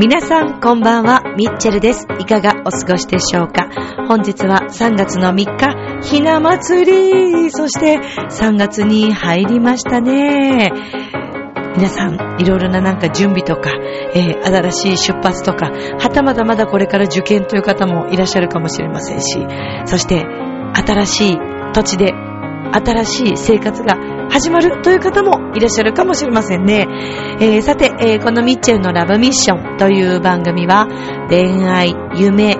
[0.00, 2.06] 皆さんこんばんは、ミッチェルです。
[2.18, 3.68] いかがお過ごしでしょうか？
[4.08, 10.72] 本日は3月の3日、ひな祭りそして3月に入りましたね。
[11.76, 13.70] 皆さん、いろいろななんか準備とか、
[14.14, 19.38] えー、新しい出発とか、はたまたまだこれから受験という方もいらっしゃるかもしれませんし、
[19.84, 20.26] そして、
[20.74, 21.38] 新しい
[21.72, 22.12] 土地で、
[22.72, 23.96] 新しい生活が
[24.28, 26.86] 始まるという方もいらっしゃるかもしれませんね。
[27.40, 30.88] えー、さて、えー、このミッチェルのラブミッションという番組は、
[31.30, 32.56] 恋愛、夢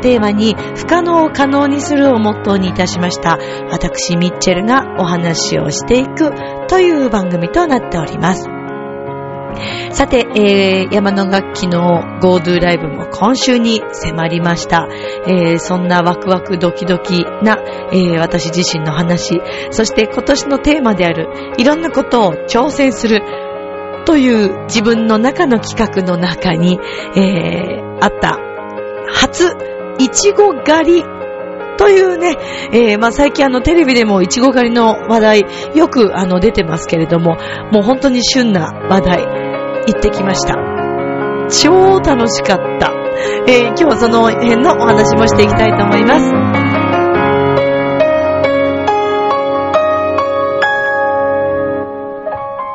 [0.00, 3.38] テーマに不可能を可能にするをモットーにいたしました。
[3.70, 6.32] 私、ミッチェルがお話をしていく
[6.68, 8.48] という番組となっております。
[9.92, 14.88] さて、えー、山の楽器の GoDo ライブも今週に迫りました。
[15.26, 17.58] えー、そんなワクワクドキドキな、
[17.92, 23.22] えー、私自身の話、そして今年のテーマであるいろんなことを挑戦する
[24.06, 26.78] という自分の中の企画の中に、
[27.16, 28.38] えー、あった
[29.12, 29.69] 初
[30.00, 31.04] いちご狩り
[31.78, 32.36] というね、
[32.72, 37.36] えー、まあ、最近あのテレビでもいちご狩りの話題よくあの出てますけれども、
[37.72, 39.50] もう本当に旬な話題。
[39.86, 40.56] 行ってきました。
[41.48, 42.92] 超楽しかった。
[43.48, 46.30] えー、今日はその辺のお話もしていきたいと思います。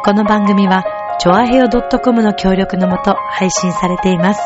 [0.04, 0.84] この番組は、
[1.20, 4.42] チョアヘオ .com の協力のもと配信されています。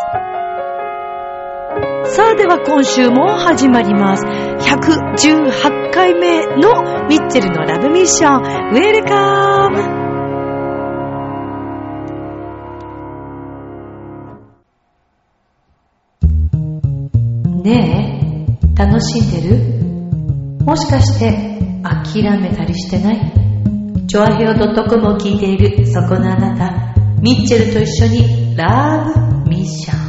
[2.12, 4.26] さあでは今週も始まります。
[4.26, 8.42] 118回目のミッチェルのラブミッション。
[8.42, 10.00] ウェルカム
[17.64, 19.58] ねえ、楽しんでる？
[20.66, 23.32] もしかして諦めたりしてない？
[24.08, 29.06] チョアヘオ .com を聞いているそこのあなた、ミッチェルと一緒にラ
[29.44, 30.09] ブミッション。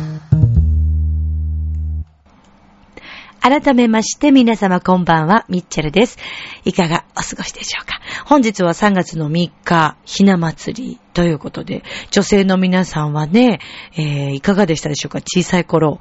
[3.42, 6.18] 改めまして皆様こんばんは、ミッチェルです。
[6.66, 7.98] いかがお過ごしでしょうか？
[8.26, 13.60] 本日は3月の3日、ひな祭りということで、女性の皆さんはね、
[13.96, 15.20] えー、いかがでしたでしょうか？
[15.22, 16.00] 小さい頃、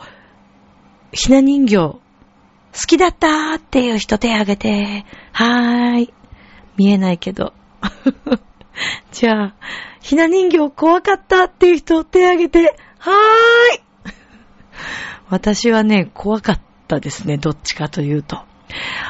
[1.14, 2.02] ひな人形、好
[2.74, 6.14] きだったーっていう人手挙げて、はーい。
[6.76, 7.54] 見えないけど。
[9.14, 9.56] じゃあ、
[10.02, 13.82] ひな人形怖かったっていう人手挙げて、はーい。
[15.30, 17.38] 私はね、怖かったたですね。
[17.38, 18.40] どっちかというと。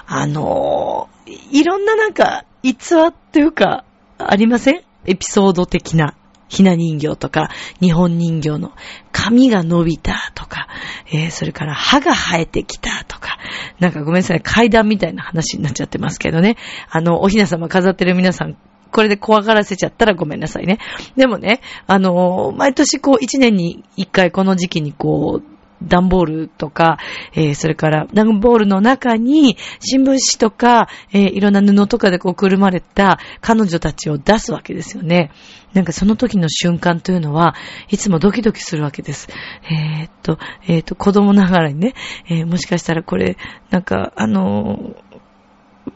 [0.05, 3.85] あのー、いろんななんか、逸話っていうか、
[4.17, 4.81] ありません？
[5.05, 6.13] エピソード的な。
[6.49, 8.73] ひな人形とか、日本人形の
[9.11, 10.67] 髪が伸びたとか、
[11.13, 13.37] えー、それから歯が生えてきたとか、
[13.79, 16.57] なんかごめんなさい、階段みたいな話になっちゃってますけどね。
[16.89, 18.57] あの、おひな様飾ってる皆さん、
[18.91, 20.79] これで怖がらせちゃったらごめんなさいね。
[21.15, 26.97] でもね、あの毎年こう一年に一回この時期にこう、段ボールとか、
[27.33, 35.31] えー、それから段ボールの中に新聞紙とか、えー、いろんな布とかでこうくるまれた彼女たちを出すわけですよね。
[35.73, 37.55] なんかその時の瞬間というのは、
[37.89, 39.27] いつもドキドキするわけです。
[39.69, 41.93] えー、っと、え、っと、子供ながらにね、
[42.27, 43.37] え、もしかしたらこれ、
[43.69, 44.95] なんか、あの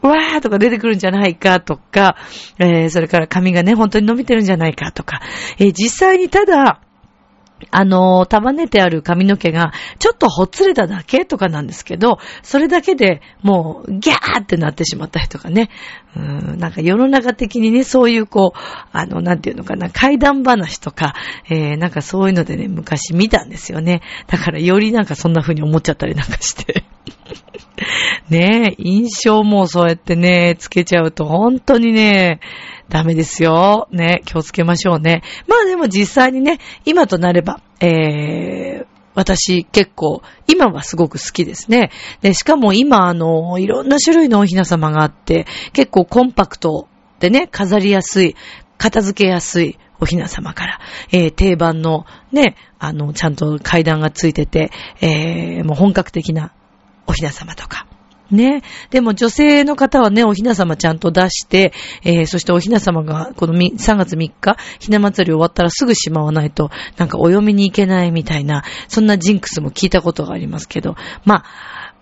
[0.00, 2.16] わーとか出てくるんじゃないかとか、
[2.58, 5.20] えー、それから髪がね、本当に伸びてるんじゃないかとか、
[5.58, 6.80] えー、実際にただ、
[7.70, 15.70] あの、束ねてある髪の毛が、ちょっとほつれただけとかなんですけど、それだけでもう、ギャーってなってしまったりとかね。
[16.16, 18.58] うん、なんか世の中的にね、そういうこう、
[18.92, 21.14] あの、なんていうのかな、怪談話とか、
[21.50, 24.00] えー、なんかそういうのでね、昔見たんですよね。
[24.28, 26.84] だからよりなんかそんな風に思っちゃったりなんかして。
[28.30, 32.40] ねえ、印象もそうやってね、つけちゃうと本当にね、
[32.88, 33.88] ダメですよ。
[33.90, 35.22] ね、気をつけましょうね。
[35.48, 41.90] まあでも実際にね、今となれば、えー、私結構、今はすごく好きですね。
[42.20, 46.88] で、しかも今あの、いろんな種類のおひな様があって、結構コンパクト
[47.20, 48.36] でね、飾りやすい、
[48.76, 50.80] 片付けやすいおひな様から、
[51.12, 54.70] えー、定番のね、あの、ちゃんと階段がついてて、
[55.00, 56.52] えー、もう本格的な
[57.06, 57.86] おひな様とか、
[58.30, 58.62] ね。
[58.90, 61.72] でも女性の方はね、おひな様ちゃんと出して、
[62.02, 71.44] えー、そしておひな様がこの3月3日、ひな祭り終わったらすぐしまわないと、なんかお嫁に行けないみたいな、そんなジンクスも聞いたことがありますけど、まあ、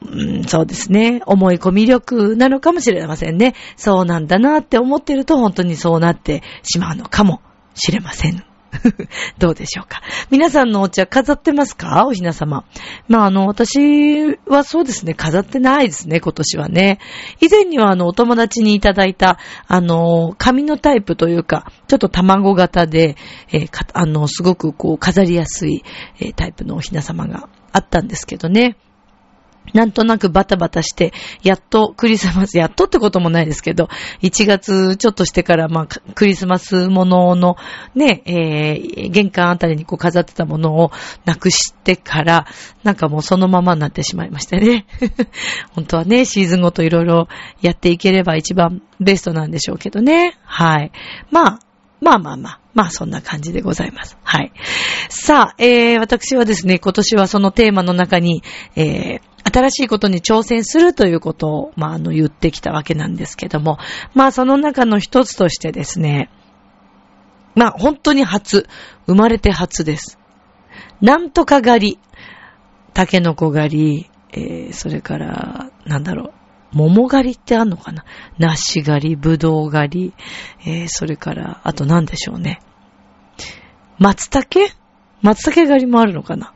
[0.04, 1.22] うん、そうですね。
[1.26, 3.54] 思い込み力なのかもしれませんね。
[3.76, 7.40] そうなんだなって思ってると本当にそうなってしまうのかも
[7.74, 8.51] しれません。
[9.38, 10.02] どうでしょうか。
[10.30, 12.06] 皆さんのお茶飾ってますか？
[12.06, 12.64] おひな様。
[13.08, 16.98] まあ、あの、私はそうですね、飾ってないですね、今年はね。
[17.40, 23.16] 以前にはあの、お友達にいただいた、あの、紙のタイプというか、ちょっと卵型で、
[23.52, 25.84] えー、あの、すごくこう、飾りやすい、
[26.20, 28.76] えー、タイプのおひな様があったんですけどね。
[29.72, 31.12] なんとなくバタバタして、
[31.42, 33.88] やっとクリスマス、やっとってこともないですけど、
[34.22, 37.56] 1月ちょっとしてから、まあ、クリスマスものの、
[37.94, 40.90] ね、えー、玄関あたりにこう飾ってたものを
[41.24, 42.46] なくしてから、
[42.82, 44.86] なんかもうそのままになってしまいましてね。
[45.74, 47.28] 本当はね、シーズンごといろいろ
[47.62, 50.36] やっていければ一番ベストなんでしょうけどね。
[50.44, 50.92] はい。
[51.30, 51.58] まあ、
[52.02, 52.60] まあまあまあ。
[52.74, 54.16] まあそんな感じでございます。
[54.22, 54.52] はい。
[55.08, 58.42] さあ、えー、私はですね、今年はそのテーマの中に、
[58.76, 59.20] えー、
[59.52, 63.78] 新しいことに挑戦するということを、まあ、あの、言ってきたわけなんですけども、
[64.14, 66.30] まあ、その中の一つとしてですね、
[67.54, 68.66] まあ、本当に初、
[69.06, 70.18] 生まれて初です。
[71.00, 71.98] なんとか狩り、
[72.94, 76.32] タケノコ狩り、えー、それから、なんだろう、
[76.72, 78.04] 桃狩りってあんのかな？
[78.38, 80.14] 梨狩り、ぶどう狩り、
[80.64, 82.60] えー、それから、あと何でしょうね。
[83.98, 84.72] 松茸？
[85.20, 86.52] 松茸狩りもあるのかな？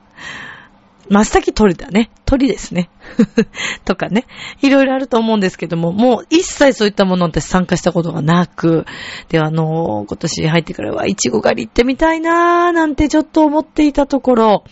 [1.08, 2.10] 松茸鳥だね。
[2.24, 2.90] 鳥ですね。
[3.84, 4.26] とかね。
[4.60, 8.86] いろいろあると思うんですけども、もう一切そういったものって参加したことがなく、
[9.28, 14.64] で、あの今年入ってからは、いちご狩り行ってみたいなーなんてちょっと思っていたところ、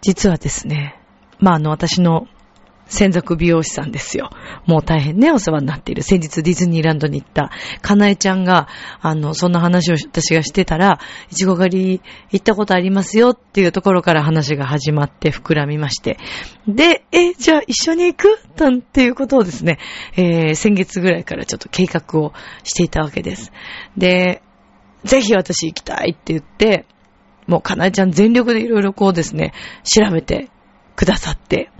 [0.00, 0.98] 実はですね、
[1.38, 2.26] まあ、あの、私の
[2.88, 4.30] 専属美容師さんですよ。
[4.66, 6.02] もう大変ね、お世話になっている。
[6.02, 7.50] 先日ディズニーランドに行った、
[7.82, 8.68] かなえちゃんが、
[9.00, 10.98] あの、そんな話を私がしてたら、
[11.30, 12.00] いちご狩り
[12.30, 16.18] 行ったことありますよっていうところから話が始まって膨らみまして。
[16.66, 18.38] で、え、じゃあ一緒に行く？
[18.56, 19.78] なんていうことをですね、
[20.16, 22.32] えー、先月ぐらいからちょっと計画を
[22.64, 23.52] していたわけです。
[23.96, 24.42] で、
[25.04, 26.86] ぜひ私行きたいって言って、
[27.46, 29.52] もうかなえちゃん全力でいろいろこうですね、
[29.84, 30.50] 調べて
[30.96, 31.70] くださって、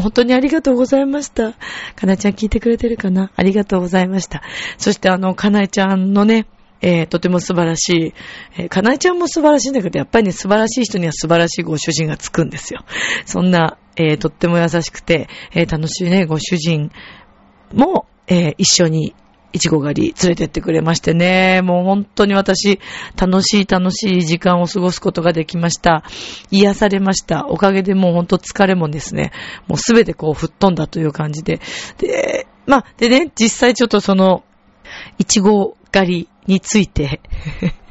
[0.00, 1.52] 本当にありがとうございました。
[1.94, 3.30] かなえちゃん聞いてくれてるかな？
[3.36, 4.42] ありがとうございました。
[4.78, 6.46] そしてあの、かなえちゃんのね、
[6.82, 8.14] えー、とても素晴らしい、
[8.58, 12.84] えー、かなえちゃんも素晴らしいんだけど、やっぱりね、素晴らしい人には素晴らしいご主人がつくんですよ。
[13.24, 16.90] そんな、えー、とっても優しくて、えー、楽しいね、ご主人
[17.72, 19.14] も、えー、一緒に
[19.52, 22.80] いちご狩り連れてってくれましてね、もう本当に私、
[23.16, 26.04] 楽しい楽しい時間を過ごすことができました。
[26.50, 27.46] 癒されました。
[27.48, 29.32] おかげでもう本当疲れもですね、
[29.66, 31.60] もうすべてこう吹っ飛んだという感じで。
[31.98, 34.44] で、まあ、でね、実際ちょっとその、
[35.18, 37.20] いちご狩りについて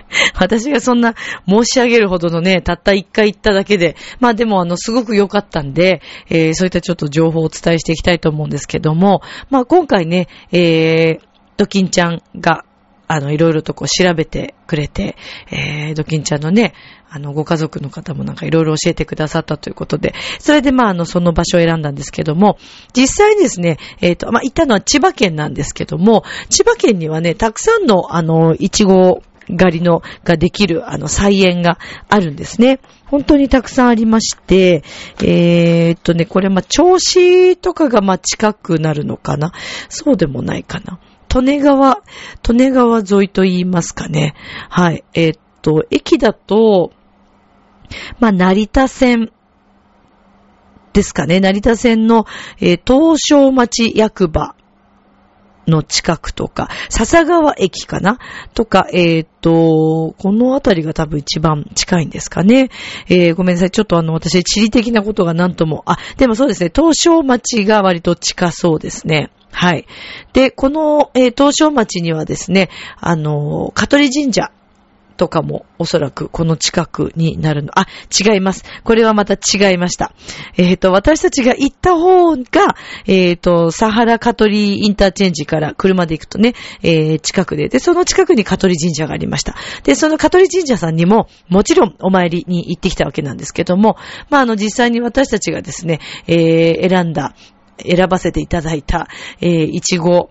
[0.36, 1.16] 私がそんな
[1.48, 12.66] 申し上げるほどのね、たった一回行っただけで、まあでもあの、すごく良かったんで、えー、そういったちょっと情報をお伝えしていきたいと思うんですけども、まあ今回ね、えー、ドキンちゃんが、
[13.08, 15.16] あの、いろいろとこう調べてくれて、
[15.52, 16.74] えー、ドキンちゃんのね、
[17.10, 22.58] あの、ご家族の方もなんかいろいろ教えてくださったということで、それでまあ、あの、その場所を選んだんですけども、
[22.94, 31.78] 実際ですね、えっ、ー、と、まあ、行ったのは千葉県なんですけども、千葉県にはね、たくさんの、あの、いちご狩りの、ができる、あの、菜園が
[32.10, 32.80] あるんですね。
[33.06, 34.84] 本当にたくさんありまして、
[35.22, 39.54] えー、っとね、これ、まあ、調子とかが、ま、近くなるのかな
[39.90, 41.00] そうでもないかな。
[41.42, 42.02] 利根川、
[42.50, 44.36] 利根川沿いと言いますかね。
[44.70, 45.04] はい。
[45.14, 46.92] えー、っと、駅だと、
[48.20, 49.32] まあ、成田線
[50.94, 51.40] ですかね。
[51.40, 52.26] 成田線の、
[52.60, 54.55] えー、東証町役場
[55.68, 58.20] の近くとか、笹川駅かな？
[58.54, 62.70] とか、えー、と、この辺りが多分一番近いんですかね。
[63.08, 63.72] えー、ごめんなさい。
[63.72, 66.72] ちょっとあの、私、地理的なことが何とも、あ、でもそうですね。
[66.74, 69.32] 東証町が割と近そうですね。
[69.52, 69.86] はい。
[70.34, 72.70] で、この、えー、東証町にはですね、
[73.00, 74.52] あの、香取神社
[75.18, 77.72] とかもおそらくこの近くになるの。
[77.78, 78.64] あ、違います。
[78.84, 80.14] これはまた違いました。
[80.58, 89.56] えっ、ー、と、私たちが行った方が、えっ、ー、と、サハラカトリインターチェンジから車で行くとね、えー、近くで、で、その近くにカトリ神社がありました。
[89.84, 93.98] で、そのカトリ神社さんにも、もちろんお参りに行ってきたわけなんですけども、
[94.30, 97.34] まあ、あの、実際に私たちがですね、えー、選んだ、
[97.78, 99.08] 選ばせていただいた、
[99.42, 100.30] えー、いちご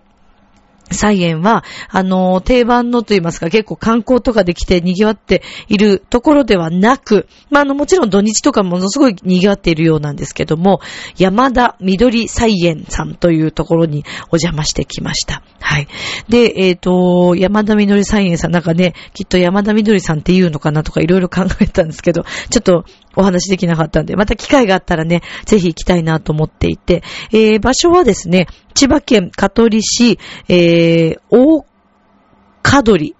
[0.91, 10.81] 菜園は、あの、定番のと言いますか、結構観光とかで来て賑わっているところではなく、まあ、あの、もちろん土日とかものすごい賑わっているようなんですけども、
[11.17, 15.43] 山田緑菜園さんというところにお邪魔してきました。
[15.59, 15.87] はい。
[16.29, 30.74] で、えっ、ー、と、山田緑菜園さん、なんかね、きっと山田緑さんって言うのかなとかいろいろ考えたんですけど、ちょっとお話できなかったんで、また機会があったらね、ぜひ行きたいなと思っていて、えー、場所はですね、千葉県香取市、えー、
[31.29, 31.65] 大
[32.61, 33.15] かどり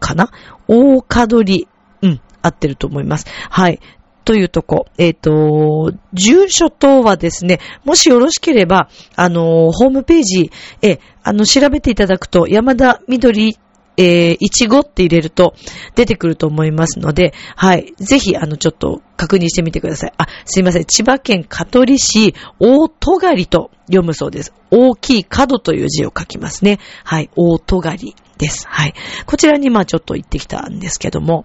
[0.00, 0.30] かな？
[0.68, 1.68] 大かどり、
[2.02, 3.26] うん、合ってると思います。
[3.50, 3.80] はい。
[4.24, 4.86] というとこ。
[4.98, 10.50] えっ、ー、と、住所等はですね、もしよろしければ、あの、ホームページ
[10.82, 13.58] え、あの、調べていただくと、山田緑
[13.98, 15.54] えー、いちごって入れると
[15.96, 17.92] 出てくると思いますので、はい。
[17.96, 20.12] ぜひ、あの、ちょっと確認してみてください。
[20.16, 20.84] あ、すいません。
[20.84, 24.54] 千葉県香取市大戸狩と読むそうです。
[24.70, 26.78] 大きい角という字を書きますね。
[27.02, 27.28] はい。
[27.34, 28.66] 大戸狩です。
[28.68, 28.94] はい。
[29.26, 31.44] こちらに、まあちょっと行ってきたんですけども。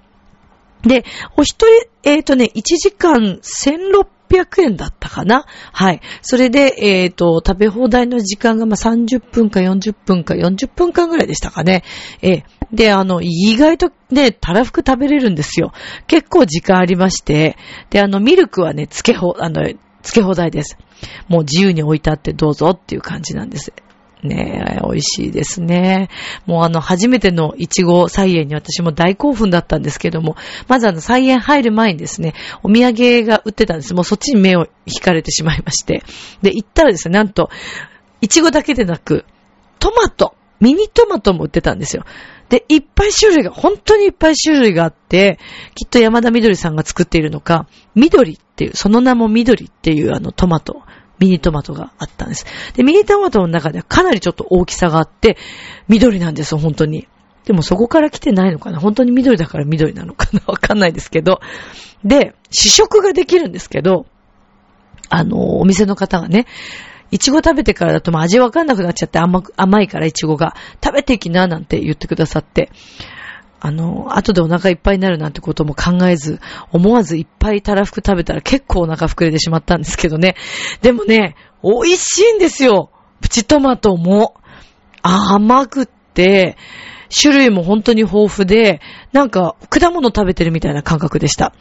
[0.84, 1.06] で、
[1.38, 5.46] お一人、えっ、ー、とね、1時間1600 800円だったかな？
[5.72, 6.02] はい。
[6.22, 11.84] それで、えっ、ー、と、食べ放題の時間がまあ30分か40分か40分間ぐらいでしたかね。
[12.22, 15.72] えー、で、あの、意外とね、たらふく食べれるんですよ。
[16.08, 17.58] 結構時間ありまして。
[17.90, 19.64] で、あの、ミルクはね、つけほ、あの、
[20.02, 20.78] つけ放題です。
[21.28, 23.74] もう自由に置いてあってどうぞっていう感じなんです。
[24.24, 26.10] ねえ、美味しいですね。
[26.46, 30.36] もうあの、初めてのいちご菜園に私も大興奮だったんですけども、
[30.68, 33.94] まずあの、菜園入る前にですね、お土産が売ってたんです。
[33.94, 36.04] もうそっちに目を引かれてしまいまして。
[36.42, 37.50] で、行ったらですね、なんと、
[38.22, 39.26] いちごだけでなく、
[39.80, 42.06] トマト、ミニトマトも売ってたんですよ。
[42.48, 45.40] で、いっぱい種類が、本当にいっぱい種類があって、
[45.76, 50.84] きっと山田緑さんが作っているのか、緑っていう、その名も緑っていうあのトマト。
[51.20, 52.46] ミニトマトがあったんです。
[52.76, 55.38] で、ミニトマトの中ではかなりちょっと大きさがあって、
[55.88, 57.08] 緑なんですよ、本当に。
[57.46, 58.80] でもそこから来てないのかな？
[58.80, 60.42] 本当に緑だから緑なのかな？
[60.48, 61.42] わかんないですけど。
[62.04, 64.06] で、試食ができるんですけど、
[65.10, 66.48] あの、お店の方がね、
[67.12, 70.56] いちご食べてからだとも味わかんなくなっちゃって甘甘いからいちごが。
[70.84, 72.72] 食べていきななんて言ってくださって。
[73.66, 76.42] あの、後でお腹いっぱいになるなんてことも考えず、
[76.74, 80.36] 思わずいっぱいたらふく食べたら結構お腹膨れてしまったんですけどね。
[80.82, 82.90] でもね、美味しいんですよ。
[83.22, 84.36] プチトマトも。
[85.02, 86.58] 甘くって、
[87.10, 88.82] 種類も本当に豊富で、
[89.14, 91.54] なんか果物食べてるみたいな感覚でした。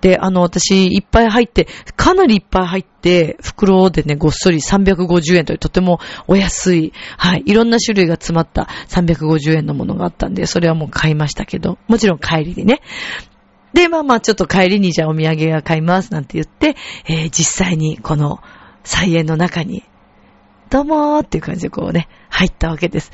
[0.00, 12.80] で、あの、私、いっぱい入って、かなりいっぱい入って、袋でね、ごっそり350円というとてもお安い、はい、いろんな種類が詰まった350円のものがあったんで、それはもう買いましたけど、もちろん帰りにね。
[13.72, 16.76] で、まあまあ、ちょっと帰りにじゃあお土産が買いますなんて言って、
[17.06, 18.40] えー、実際にこの
[18.84, 19.84] 菜園の中に、
[20.70, 23.10] どうもーっていう感じでこうね、入ったわけです。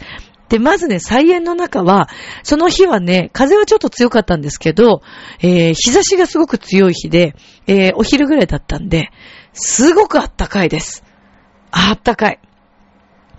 [0.54, 2.08] で、まずね、菜園の中は、
[2.44, 5.02] その日はね、風はちょっと強かったんですけど、
[5.40, 7.34] えー、日差しがすごく強い日で、
[7.66, 9.10] えー、お昼ぐらいだったんで、
[9.52, 11.02] すごくあったかいです。
[11.72, 12.38] あったかい。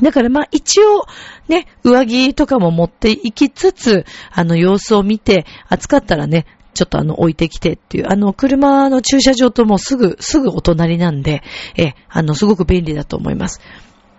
[0.01, 1.05] だからまあ一応
[1.47, 11.43] ね、上着とかも持っていきつつ、あの様子を見て、暑かったらね、ちょっとあの置いてきてっていう、あの車の駐車場ともすぐ、すぐお隣なんで、
[11.77, 13.61] え、あのすごく便利だと思います。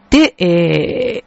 [0.09, 1.26] で、えー、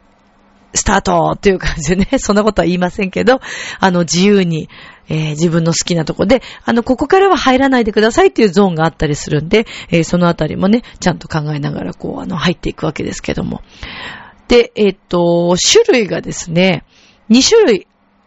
[0.74, 3.40] スタートっていう感じでね、 そんなことは言いませんけど、
[3.78, 4.68] あの、自由に、
[5.08, 13.62] えー、自分の好きなとこで、あの、ここからは入らないでくださいっていうゾーンがあったりするんで、えー、そのあたりもね、ちゃんと考えながら、こう、あの、入っていくわけですけども。
[14.48, 16.84] で、えっ、と、種類がですね、
[17.30, 17.86] 2種類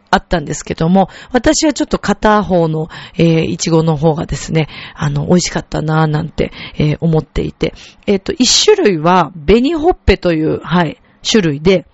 [0.09, 7.73] あったんですけども、私はちょっと片方の、えー、いちごの方がですね、あの、美味しかったなぁなんて、えー、思っていて、
[8.05, 11.88] えっ、と、1種類は、紅ほっぺという、はい、種類で、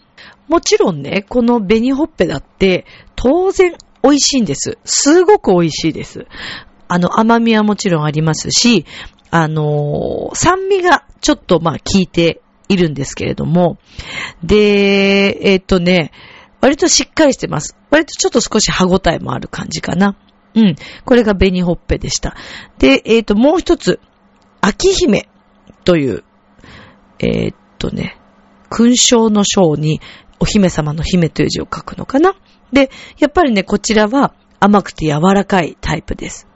[0.47, 2.85] もちろんね、この紅ほっぺだって、
[3.15, 4.77] 当然美味しいんです。
[4.83, 6.25] すごく美味しいです。
[6.87, 8.85] あの、甘みはもちろんありますし、
[9.31, 13.77] あのー、酸味がちょっとまあ効いているんですけれども、
[14.43, 16.11] で、えっ、とね、
[16.61, 17.75] 割としっかりしてます。
[17.89, 20.17] 割とちょっと少し歯ごたえもある感じかな。
[20.55, 20.75] うん。
[21.05, 22.35] これが紅ほっぺでした。
[22.79, 23.99] で、えっ、と、もう一つ、
[24.61, 25.29] 秋姫
[25.85, 26.23] という、
[27.19, 28.18] えっとね、
[28.69, 30.01] 勲章の章に
[30.39, 32.35] お姫様の姫という字を書くのかな？
[32.71, 36.47] で、やっぱりね、こちらは甘くて柔らかいタイプです。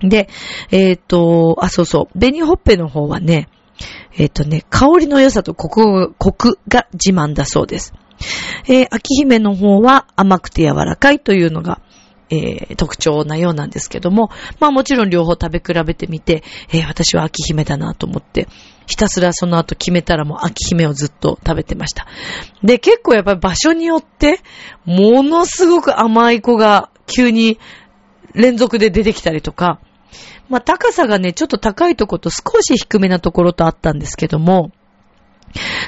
[0.00, 0.28] で、
[0.70, 3.48] えっ、ー、と、あ、そうそう、紅ほっぺの方はね、
[4.16, 7.92] えっ、ー、とね、香りの良さとコクコクが自慢だそうです。
[8.66, 11.80] えー、秋姫の方は甘くて柔らかいというのが
[12.30, 14.28] えー、特徴なようなんですけども、
[14.60, 18.48] まあもちろん両方食べ比べてみて、えー、私は秋姫だなと思って、
[18.88, 22.06] ひたすらその後決めたらもう秋姫をずっと食べてました。
[22.64, 24.40] で、結構やっぱり場所によって、
[24.86, 27.58] ものすごく甘い子が急に
[28.34, 29.78] 連続で出てきたりとか、
[30.48, 34.72] まあ高さがね、ちょっと高いとこと少し低めなところとあったんですけども、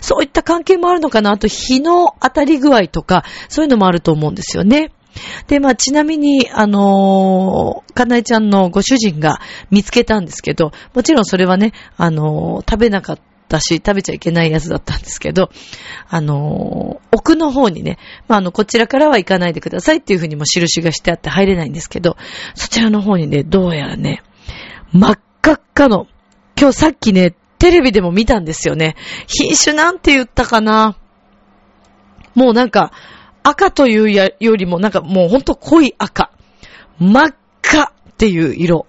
[0.03, 4.93] そういった関係もあるのかなあと日の当たり具合とか、そういうのもあると思うんですよね。
[5.47, 9.41] で、まあ、ちなみに、あのー、かなえちゃんのご主人が
[9.71, 15.51] 見つけたんですけど、もちろんそれはね、あのー、食べなかったし、食べちゃいけないやつだったんですけど、
[16.09, 17.99] あのー、奥の方にね、
[18.29, 22.17] まあ、あの、こちらからは行かないでくださいっていうふうにも印がしてあって入れないんですけど、
[22.55, 24.23] そちらの方にね、どうやらね、
[24.93, 26.07] 真っ赤っかの、
[26.59, 28.97] 今日さっきね、テレビでも見たんですよね。
[29.27, 30.97] 品種なんて言ったかな
[32.35, 32.93] もうなんか、
[33.43, 36.31] 赤というやよりもなんかもうほんと濃い赤。
[36.99, 38.87] 真っ赤っていう色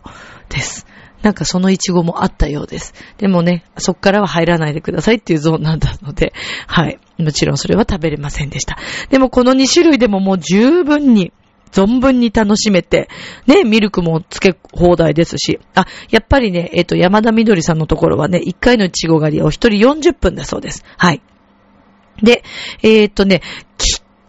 [0.49, 0.85] です。
[1.21, 2.93] なんかそのイチゴもあったようです。
[3.17, 6.33] でもね、そっからは入らないでくださいっていうゾーンなんだので、
[6.67, 6.99] はい。
[7.17, 8.77] もちろんそれは食べれませんでした。
[9.09, 11.31] でもこの2種類でももう十分に、
[11.71, 13.07] 存分に楽しめて、
[13.47, 20.83] ね、ミルクもつけ放題ですし、あ、やっぱりね、えっ、ー、と、山田みどりさんのところはね、1回のイチゴ狩りお一人40分だそうです。
[20.97, 21.21] はい。
[22.21, 22.43] で、
[22.83, 23.41] えっ、とね、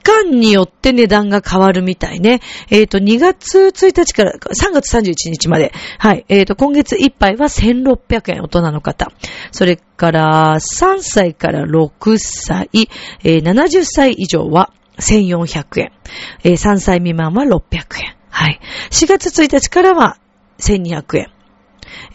[0.02, 2.40] 間によって値段が変わるみたいね。
[2.71, 5.73] えっ、ー、と、2月1日から3月31日まで。
[5.99, 6.25] はい。
[6.28, 9.12] えっ、ー、と、今月いっぱいは1600円、大人の方。
[9.50, 12.68] それから、3歳から6歳、
[13.25, 15.92] えー、70歳以上は1400円。
[16.44, 18.16] えー、3歳未満は600円。
[18.30, 18.61] はい。
[18.90, 20.18] 4月1日からは
[20.59, 21.26] 1200円。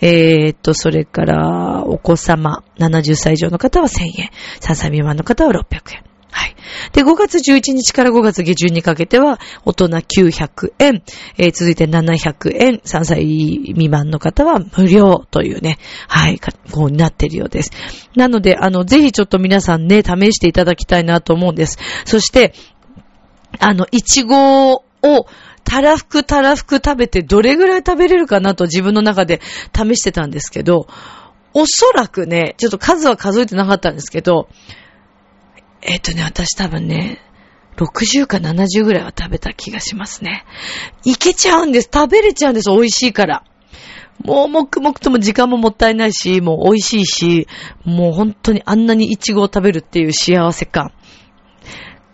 [0.02, 4.30] えー、っと、それから、お子様、70歳以上の方は1000円。
[4.60, 6.07] 3歳未満の方は600円。
[6.32, 6.56] はい。
[6.92, 11.04] で、5月11日から5月下旬にかけては、大人900円、
[11.38, 16.40] えー、続いて700円、3歳未満の方は無料というね、はい、
[16.72, 17.72] こうになっているようです。
[18.16, 21.78] なので、あの、ぜひちょっと皆さんね、試していただきたいなと思うんです。
[22.06, 22.54] そして、
[23.60, 24.84] あの、いちごを、
[25.64, 29.42] たらふくたらふく食べてどれぐらい食べれるかなと自分の中で
[29.76, 30.88] 試してたんですけど、
[31.54, 34.48] おそらくね、ちょっと数は数えてなかったんですけど、
[35.82, 37.20] えっ、とね、私多分ね、
[37.78, 40.46] 60か70ぐらいは食べた気がしますね。
[41.06, 41.90] いけちゃうんです。
[41.94, 42.70] 食べれちゃうんです。
[42.72, 43.44] 美味しいから。
[44.24, 47.48] もうもくもくとも時間ももったいないし、もう美味しいし、
[47.86, 50.92] もう本当にあんなにイチゴを食べるっていう幸せ感。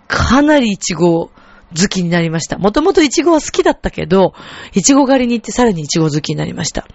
[0.08, 1.32] かなりイチゴを
[1.80, 2.58] 好きになりました。
[2.58, 4.34] もともとイチゴは好きだったけど、
[4.74, 6.88] イチゴ狩りに行ってさらにイチゴ好きになりました。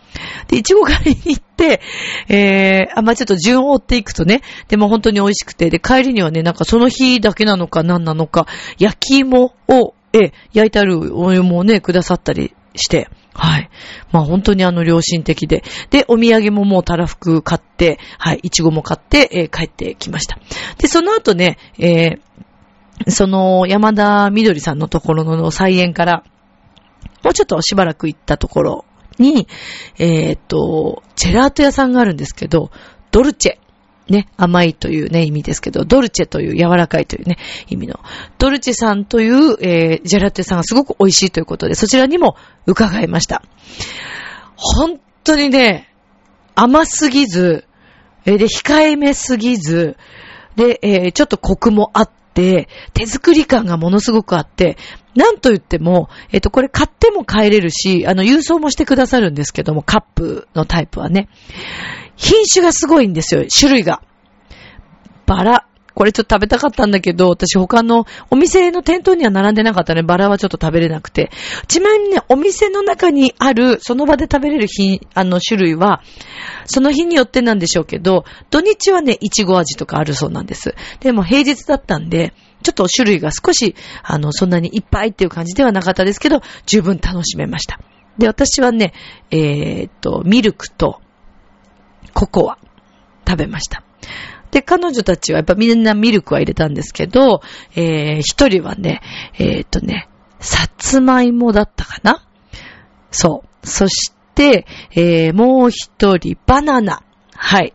[0.48, 1.81] で、イチゴ狩りに行って、
[2.29, 8.46] えー、あ、まあ、ちょっと順を追っていくとね、でも本当に美味しくて、で、帰りにはね、なんかその日だけなのか何なのか、
[8.79, 13.70] 焼き芋を、え、焼いてあるお湯もね、くださったりして、はい。
[14.11, 15.62] まあ本当にあの良心的で。
[15.90, 20.38] で、お土産ももうたらふく買って、はい、いちごも買って、えー、帰ってきました。
[20.79, 22.20] で、その後ね、えー、
[23.06, 26.24] その山田みどりさんのところの菜園から、
[27.22, 28.84] もうちょっとしばらく行ったところ
[29.18, 29.46] に、
[29.98, 32.70] えっ、ー、と、チェラート屋さんがあるんですけど、
[33.11, 33.58] ドルチェ。
[34.08, 37.37] ね、甘いというね、意味ですけど、ドルチェという柔らかいというね、
[37.68, 38.00] 意味の。
[38.38, 42.34] ドルチェさんという、えー、ジェラート屋さんがすごく美味しいということで、そちらにも
[42.64, 43.42] 伺いました。
[44.56, 45.92] 本当にね、
[46.54, 47.66] 甘すぎず、
[48.24, 49.98] えー、で、控えめすぎず、
[50.56, 52.11] で、えー、ちょっとコクもあっ、
[52.94, 54.77] 手作り感がものすごくあって、
[55.14, 61.29] なんと言っても、えっと、これ買っても帰れるし、あの、郵送もしてくださるんですけども、カップのタイプはね。
[62.16, 64.03] 品種がすごいんですよ、種類が。
[65.27, 65.66] バラ。
[65.98, 70.04] これちょっと食べたかったんだけど、私他のお店の店頭には並んでなかったね。
[70.04, 71.32] バラはちょっと食べれなくて。
[71.66, 76.04] ちなみにね、お店の中にある、その場で食べれる品、あの種類は、
[76.66, 80.76] その日によってなんでしょうけど、土日はね、いちご味とかあるそうなんです。
[81.00, 82.32] でも平日だったんで、
[82.62, 87.80] ちょっと種類が少し、あの、そんなにいっぱいっていう感じではなかったですけど、十分楽しめました。
[88.18, 88.92] で、私はね、
[89.32, 91.00] えー、っと、ミルクと
[92.14, 92.56] ココア
[93.26, 93.82] 食べました。
[94.50, 97.42] で、彼女たちはやっぱみんなミルクは入れたんですけど、
[97.74, 99.02] えー、一人はね、
[99.38, 100.08] えー、っとね、
[100.40, 102.24] さつまいもだったかな？
[103.11, 103.66] そう。
[103.66, 107.02] そして、えー、もう一人、バナナ。
[107.34, 107.74] はい。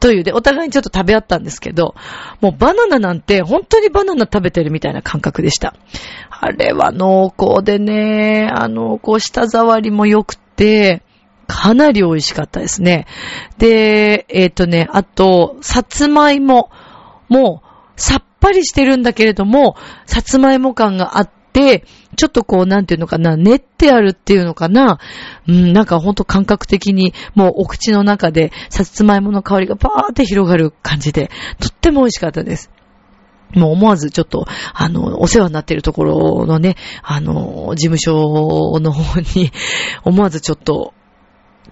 [0.00, 1.94] というで、お互いにちょっと食べ合ったんですけど、
[2.40, 5.74] もうバナナなんて本当にバナナ食べてるみたいな感覚でした。
[6.30, 11.02] あれは濃厚でね、あの、こう舌触りも良くて、
[11.48, 13.06] かなり美味しかったですね。
[13.56, 16.70] で、えっ、ー、とね、あと、さつまいも、
[17.28, 19.74] もう、さっぱりしてるんだけれども、
[20.06, 21.84] さつまいも感があって、
[22.16, 24.98] ちょっとこう、なんていうのかな、練ってあるっていうのかな。
[25.48, 32.70] うん、なんかほんと感覚的に、もうお口の中で、さつまいもの香りがパーって広がる感じで、とっても美味しかったです。
[33.54, 39.50] もう思わずちょっと、あの、お世話になっているところのね、あの、事務所の方に、
[40.04, 40.92] 思わずちょっと、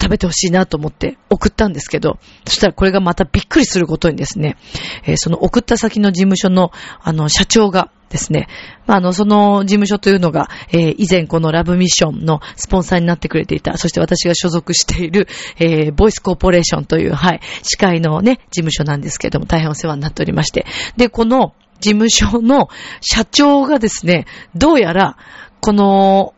[0.00, 4.56] 食べてほしいなと思って送ったんですけど、そしたらこれがまたびっくりすることにですね、
[5.04, 8.48] えー、その送った先の事務所の、あの、社長がですね、
[8.86, 15.26] まあ、あの、その事務所というのが、えー、以前このラブミッションのスポンサーになってくれていた、そして私が所属している、
[15.58, 22.68] えー、ボイスコーポレーションという、はい、司会のね、事務所なんですけども、大変お世話になっておりまして、で、この事務所の
[23.00, 25.16] 社長がですね、どうやら、
[25.60, 26.34] この、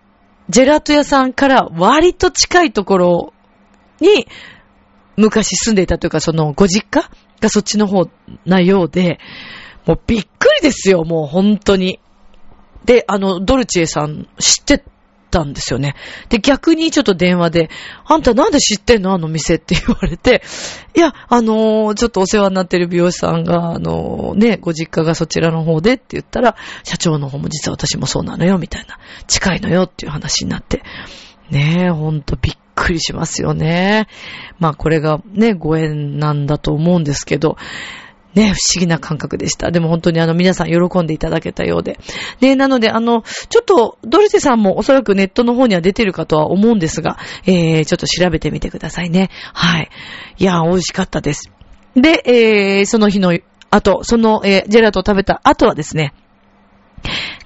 [0.48, 3.32] ジェラート屋さんから割と近いところ
[4.00, 4.26] に、
[5.16, 8.06] 昔住んでいたというか、その、ご実家がそっちの方
[8.46, 9.18] なようで、
[9.86, 12.00] もうびっくりですよ、もう本当に。
[12.84, 14.84] で、あの、ドルチエさん知って
[15.30, 15.94] たんですよね。
[16.28, 17.70] で、逆にちょっと電話で、
[18.04, 20.42] あんたなんで知ってんのあの店って言われて、
[20.96, 28.98] いや、あのー、ちょっとお世話になってる美容師さんが、あのー、ね、ご実家がそちらの方でって言ったら、社長の方も実は私もそうなのよ、みたいな。
[29.26, 30.82] 近いのよっていう話になって。
[31.50, 34.06] ねえ、ほんとびっくりくりしますよね。
[34.58, 37.56] まあこれがね、ご縁なんだと思うんですけど、
[38.34, 39.70] ね、不思議な感覚でした。
[39.70, 41.98] でも本当にあの皆さん喜んでいただけたようで。
[42.40, 49.30] ね、なのであの、ちょっとドルチェさんもおそらくネットの方には出てるかとは思うんですが、えー、ちょっと調べてみてくださいね。
[49.54, 49.88] はい。
[50.38, 51.50] いや、美味しかったです。
[51.94, 53.36] で、えー、その日の
[53.70, 56.12] 後、その、えー、ジェラートを食べた後はですね、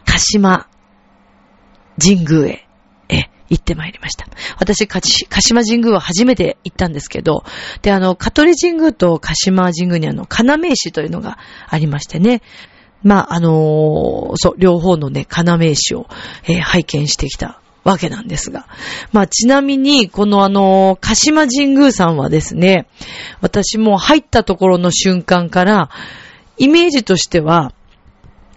[0.05, 0.67] 鹿島
[2.01, 2.67] 神宮へ
[3.09, 4.27] え行ってまいりました。
[4.59, 7.45] 私、鹿島神宮は初めて行ったんですけど、
[7.83, 11.39] で、あの、香取神宮と鹿島神宮にあの、要石というのが
[11.69, 12.41] ありましてね、
[13.03, 16.07] まあ、あのー、そう、両方のね、要石を、
[16.45, 18.67] えー、拝見してきたわけなんですが。
[19.13, 22.87] まあ、ちなみに、このあの、鹿島神宮さんはですね、
[23.43, 25.91] 私も入ったところの瞬間から、
[26.57, 27.75] イメージとしては、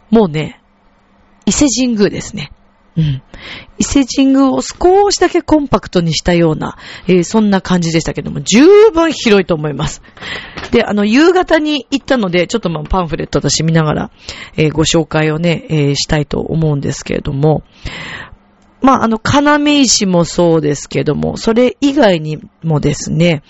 [0.10, 0.62] もうね、
[1.46, 2.52] 伊勢神宮ですね。
[2.98, 3.22] うん。
[3.78, 6.78] 伊勢神宮を少しだけコンパクトにしたような、
[7.08, 10.02] えー、そんな感じでしたけども、十分広いと思います。
[10.72, 14.12] で、あの、夕方に行ったので、ちょっとまあパンフレット私見ながら、
[14.56, 17.64] えー、ご紹介をね、えー、したいと思うんですけれども、
[18.82, 23.42] まあ、あの、要石もそうですけども、それ以外にもですね、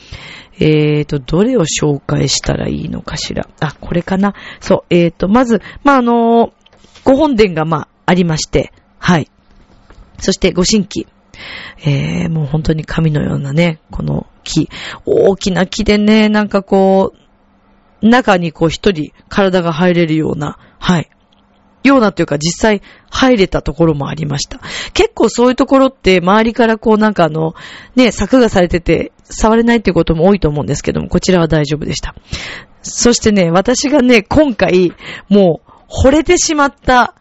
[0.59, 3.47] えーと、どれを紹介したらいいのかしら。
[3.59, 4.33] あ、これかな。
[4.61, 6.53] そう、えーと、まず、まあ、あの
[7.03, 9.29] ご本殿がまあ、ありまして、はい。
[10.19, 11.07] そしてご神器。
[11.85, 14.69] えー、もう本当に神のようなね、この木。
[15.05, 17.13] 大きな木でね、なんかこ
[18.01, 21.09] う、中にこう一人体が入れるような、はい。
[21.83, 24.59] ようなというか実際入れたところもありました。
[24.93, 27.53] 結構そういうところって周りからこうなんかあの、
[27.95, 32.15] ね、柵がされてて触れないっていうことも多いと思うんですけども、こちらは大丈夫でした。
[32.81, 34.93] そしてね、私がね、今回
[35.29, 37.13] もう惚れてしまった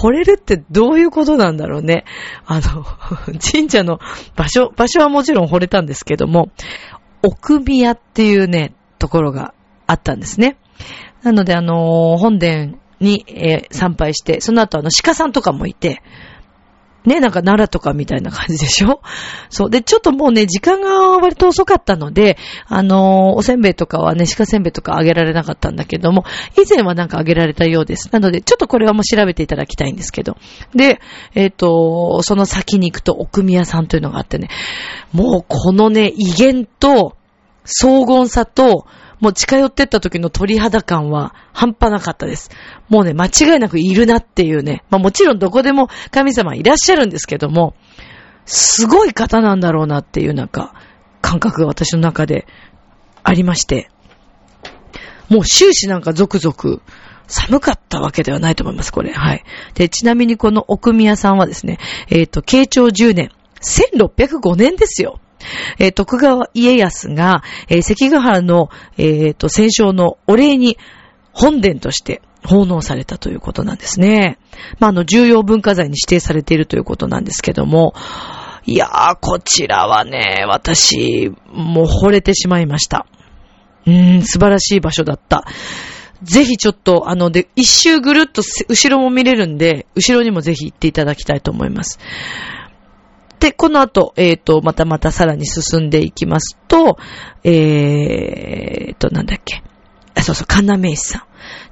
[0.00, 2.04] 惚れるってどういうことなんだろうね。
[2.46, 2.84] あの、
[3.38, 4.00] 神社の
[4.34, 6.50] 場所、場所はもちろん惚れたんですけども、
[7.22, 9.52] 奥宮っていうね、ところが
[9.86, 10.56] あったんですね。
[11.22, 16.02] なので、あの本殿に、えー、参拝して、その後あの鹿さんとかもいて、
[17.04, 19.00] ね、なんか奈良とかみたいな感じでしょ？
[19.48, 19.70] そう。
[19.70, 22.36] で、ちょっともうね、時間が割と遅かったので、
[22.66, 26.24] あのー、おせんべいとかはね、鹿せんべいとかあげられなかったんだけども、
[26.56, 28.10] 以前はなんかあげられたようです。
[28.12, 30.36] なので、ちょっとこれはもう調べていただきたいんですけど。
[30.74, 31.00] で、
[31.34, 34.48] えっ、ー、と、その先に行くと奥宮さんというのがあってね、
[35.12, 37.16] もうこのね、威厳と、
[37.64, 38.86] 荘厳さと、
[39.20, 42.50] もう近寄ってった時の鳥肌感は半端なかったです。
[42.88, 44.82] もうね、間違いなくいるなっていうね。
[44.90, 47.74] まあもちろんどこでも神様いらっしゃるんですけども、
[48.46, 50.74] すごい方なんだろうなっていうなんか、
[51.20, 52.46] 感覚が私の中で
[53.22, 53.90] ありまして。
[55.28, 56.82] もう終始なんかゾクゾク
[57.28, 59.12] 寒かったわけではないと思います、これ。
[59.12, 59.44] はい。
[59.74, 61.78] で、ちなみにこの奥宮さんはですね、
[62.08, 63.30] えっ、ー、と、慶長10年、
[63.62, 65.20] 1605年ですよ。
[65.78, 70.78] えー、徳川家康が、えー、関ヶ原の、えー、と、戦勝のお礼に
[71.32, 74.38] 本殿として奉納されたということなんですね。
[74.78, 77.94] まあ、あの、重要文化財に指定されているということなんですけども、
[78.66, 83.06] いやー、こちらはね、私、もう惚れてしまいました。
[83.86, 85.44] うーん、素晴らしい場所だった。
[86.22, 91.98] ぜひちょっと、あの、で、一周ぐるっと後ろも見れるんで、後ろにもぜひ行っていただきたいと思います。
[93.40, 96.98] で、この後、えっ、ー、と、またまたさらに進んでいきますと、
[97.42, 99.62] えーと、なんだっけ。
[100.14, 101.22] あそうそう、かなめ石さん。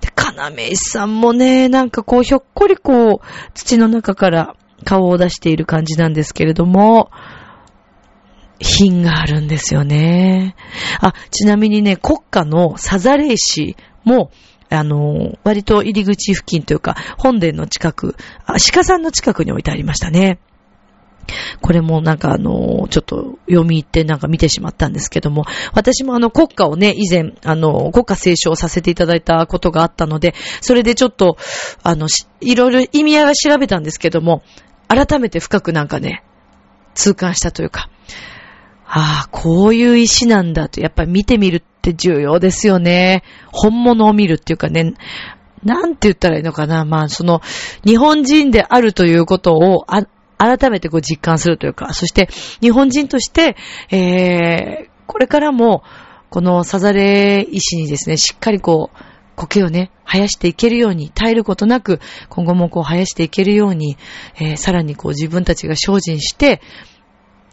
[0.00, 7.10] で、かなめ石さんもね、なんかこう、ひょっこりこう、土の中から顔を出している感じなんですけれども、
[8.60, 10.56] 品があるんですよね。
[11.00, 14.30] あ、ちなみにね、国家のサザレ石も、
[14.70, 20.38] あの、割と入り口付近というか、本殿の近く、鹿さんの近くに置いてありましたね。
[21.60, 31.36] これもなんかあの、ちょっと読み入ってなんか見てしまったんですけども、私もあの国歌をね、以前、あの、国歌斉唱させていただいたことがあったので、それでちょっと、
[31.82, 32.08] あの、
[32.40, 34.42] いろいろ意味合いは調べたんですけども、
[34.88, 36.24] 改めて深くなんかね、
[36.94, 37.90] 痛感したというか、
[38.86, 43.22] ああ、こういう石なんだと、やっぱり見てみるって重要ですよね。
[43.52, 44.94] 本物を見るっていうかね、
[45.62, 46.84] なんて言ったらいいのかな。
[46.84, 47.42] まあ、その、
[47.84, 49.84] 日本人であるということを、
[50.38, 52.28] 改めてこう実感するというか、そして
[52.60, 53.56] 日本人として、
[53.90, 55.82] えー、これからも、
[56.30, 58.98] このサザレ石にですね、しっかりこう、
[59.34, 63.96] 苔をね、生やしていけるように、絶えることなく、今後もこう生やしていけるように、
[64.36, 66.60] えー、さらにこう自分たちが精進して、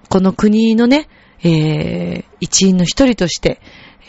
[0.10, 1.08] この国のね、
[1.44, 3.60] えー、一員の一人として、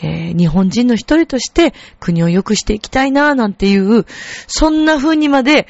[0.01, 4.05] えー、日本人の一人として国を良くしていきたいなぁ、なんていう、
[4.47, 5.67] そんな風にまで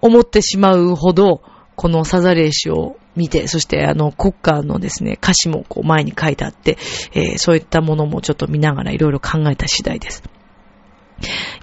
[0.00, 1.42] 思ってしまうほど、
[1.76, 6.78] このサザレーシを見て、そしてあの国家のですね、歌詞もこう前に書いてあって、
[7.12, 10.22] えー、そういったものもちょっと見ながらいろいろ考えた次第です。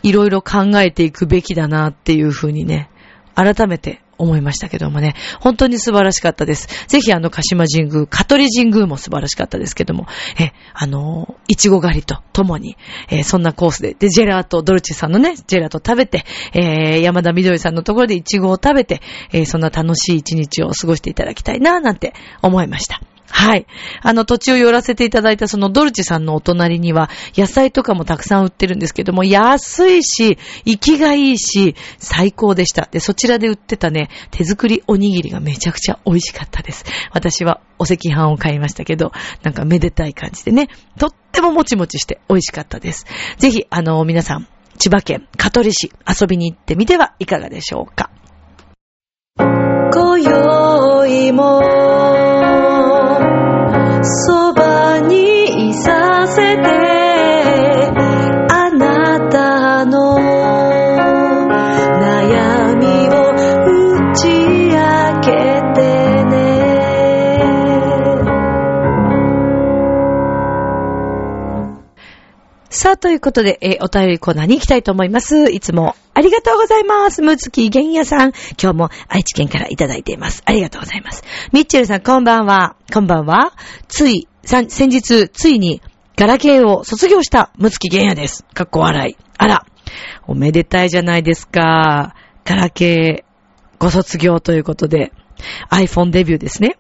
[0.04, 2.89] いろいろ考えていくべきだなっていうふうにね、
[3.36, 6.67] 改めて思いましたけどもね、本当に素晴らしかったです。
[6.88, 10.07] ぜひあの、鹿島神宮、香取神宮も素晴らしかったですけども、
[10.39, 12.77] え、あの、いちご狩りと共に、
[13.10, 23.01] えそんなコースで、で、ジェラート、ドルチェさんのね、ジェラート食べて、えー、山田みどりさんのところでいちごを食べて、えー、そんな楽しい一日を過ごしていただきたいな、なんて思いました。
[23.32, 23.65] はい。
[24.02, 32.88] あの、土地を寄らせていただいたそのドルチさんのお隣には、野菜とかもたくさん売ってるんですけども、安いし、生きがいいし、最高でした。
[32.91, 36.86] で、そちらで売ってたね、手作りおにぎりがめちゃくちゃ美味しかったです。
[37.12, 39.12] 私はお赤飯を買いましたけど、
[39.44, 40.67] なんかめでたい感じでね、
[41.00, 43.06] とってももちもちして美味しかったです。
[43.38, 48.10] ぜひ、あの、皆さん、千葉県香取市遊びに行ってみてはいかがでしょうか。
[73.01, 75.51] ということで、えお便りコーナーに行きたいと思います。
[75.51, 77.23] いつもありがとうございます。
[77.23, 78.31] むつきげんやさん。
[78.61, 80.43] 今日も愛知県からいただいています。
[80.45, 81.23] ありがとうございます。
[81.51, 82.75] ミッチェルさん、こんばんは。
[82.93, 83.53] こんばんは。
[83.87, 85.81] つい、先日、ついに、
[86.15, 88.45] ガラケーを卒業したむつきげんやです。
[88.53, 89.17] かっこ笑い。
[89.35, 89.65] あら、
[90.27, 92.13] おめでたいじゃないですか。
[92.45, 95.11] ガラケー、ご卒業ということで、
[95.71, 96.77] iPhone デビューですね。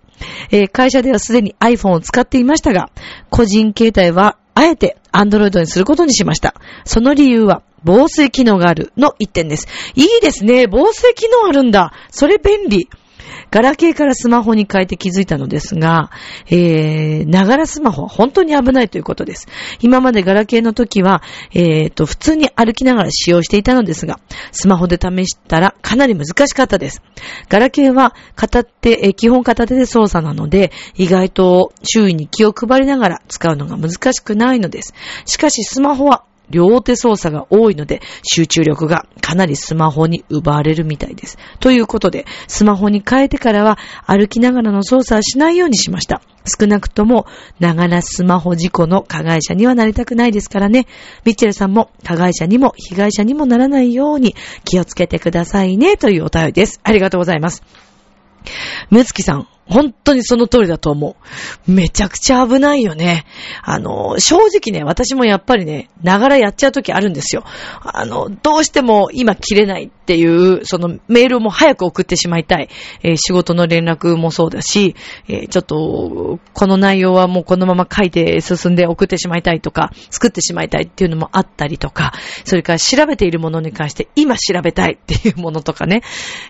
[0.51, 2.91] えー、会社ではすでに iPhone を使っていましたが、
[3.31, 6.55] 個人携帯はあえて Android にすることにしました。
[6.85, 9.67] その理由は、防水機能があるの一点です。
[9.95, 10.67] いいですね。
[10.67, 11.93] 防水機能あるんだ。
[12.11, 12.87] それ便利。
[13.49, 16.11] ガラケーからスマホに変えて気づいたのですが、
[16.47, 19.47] えー、ながらスマホは本当に危ないということです。
[19.79, 21.21] 今までガラケーの時は、
[21.53, 24.19] えーと、普通に歩きながら使用していたのですが、
[24.51, 27.01] スマホで試したらかなり難しかったです。
[27.49, 34.93] ガラケーは片手、えー、基本片手で操作なので、意外と周囲に気を配りながら使うのが難しくないのです。
[35.25, 41.37] しかしスマホは両手操作が多いので、集中力がかなりスマホに奪われるみたいです。
[41.59, 46.21] ということで、スマホに変えてからは歩きながらの操作はしないようにしました。
[46.45, 47.25] 少なくとも、
[47.59, 50.87] ながらスマホ事故の加害者にはなりたくないですからね。
[51.25, 54.35] ミッチェルさんも加害者にも被害者にもならないように
[54.65, 55.97] 気をつけてくださいね。
[55.97, 56.79] というお便りです。
[56.83, 57.63] ありがとうございます。
[58.89, 61.15] むつきさん、本当にその通りだと思
[61.67, 61.71] う。
[61.71, 63.25] めちゃくちゃ危ないよね。
[63.63, 67.45] あの、正直ね、私もやっぱりね、ながらやっちゃう時あるんですよ。
[67.81, 72.69] あの、どうしても今切れないっていう、そのメールも早く送ってしまいたい。
[73.01, 74.95] えー、仕事の連絡もそうだし、
[75.29, 82.11] えー、ちょっと、この内容はもうこのまま書いて進んで送ってしまいたいとか、作ってしまいたいっていうのもあったりとか、
[82.43, 86.01] それから調べているものに関して今調べたいっていうものとかね、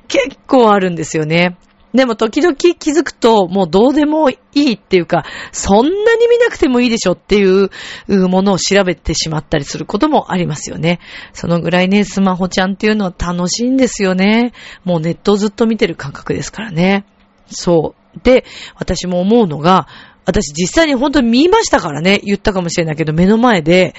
[0.08, 1.58] 結構あるんですよね。
[1.94, 7.70] でも時々気づくと、もうどうでもいいっていうか、そんなに見なくてもいいでしょっていう
[8.08, 11.00] ものを調べてしまったりすることもありますよね。
[11.34, 14.54] そのぐらいね、スマホちゃんっていうのは楽しいんですよね。
[14.86, 17.06] もうネットをずっと見てる感覚ですからね。
[17.48, 18.20] そう。
[18.24, 19.88] で、私も思うのが、
[20.26, 23.96] 私実際に本当に見ましたからね、言ったかもしれないけど、目の前で、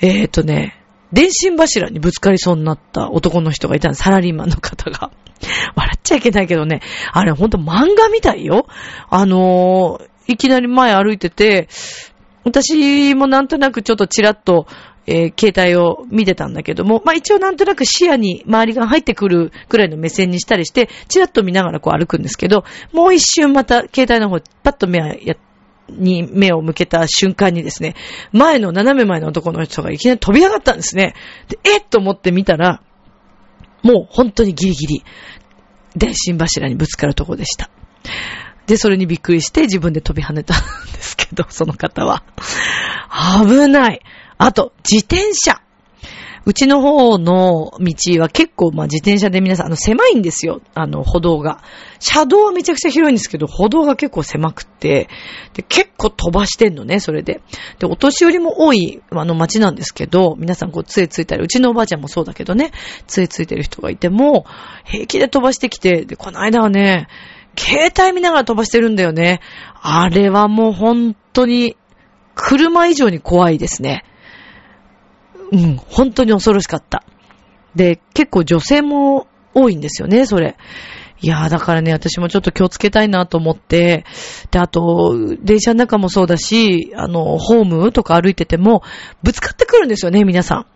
[0.00, 0.78] えっ、とね、
[1.12, 4.02] 電信柱にぶつかりそうになった男の人がいたんです。
[4.02, 5.10] サラリーマンの方が。
[5.76, 6.80] 笑っちゃいけないけどね、
[7.12, 8.66] あれほんと漫画みたいよ。
[9.10, 11.68] あのー、いきなり前歩いてて、
[12.44, 14.66] 私もなんとなくちょっとチラッと、
[15.06, 25.34] えー、携帯を見てたんだけども、まあ、一応なんとなく視野に周りが入ってくるくらいの目線にしたりして、チラッと見ながらこう歩くんですけど、もう一瞬また携帯の方、パッと目や、
[25.88, 27.94] に目を向けた瞬間にですね、
[28.32, 31.14] 前の斜め前の男の人がいきなり飛び上がったんですね。
[31.48, 32.80] で、えっと思って見たら、
[33.82, 35.04] もう本当にギリギリ、
[35.96, 37.70] 電信柱にぶつかるとこでした。
[38.66, 40.58] で、それにびっくりして自分で飛び跳ねたん
[40.92, 42.22] ですけど、その方は。
[43.44, 44.00] 危ない。
[44.38, 45.61] あと、自転車。
[46.44, 50.60] うちの方の道は結構、まあ、自転車で皆さん、あの、狭いんですよ。
[50.74, 51.62] あの、歩道が。
[52.00, 55.08] 車道はめちゃくちゃ広いんですけど、歩道が結構狭くて、
[55.54, 57.42] で、結構飛ばしてんのね、それで。
[57.78, 62.72] で、お年寄りも多い、あの、街なんですけど、皆さんこう、杖ついたり、うちのおばあちゃんもそうだけどね、
[63.06, 64.44] 杖ついてる人がいても、
[64.84, 67.06] 平気で飛ばしてきて、で、この間はね、
[67.56, 69.40] 携帯見ながら飛ばしてるんだよね。
[69.80, 71.76] あれはもう本当に、
[72.34, 74.04] 車以上に怖いですね。
[75.52, 77.04] うん、本当に恐ろしかった。
[77.74, 80.56] で、結構女性も多いんですよね、それ。
[81.20, 84.04] いやー、だからね、私もちょっと気をつけたいなと思って、
[84.50, 88.82] で、あと、電車の中もそうだし、あの、ホームとか歩いてても、
[89.22, 90.66] ぶつかってくるんですよね、皆さん。